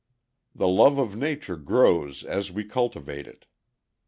[0.55, 3.45] The love of Nature grows as we cultivate it.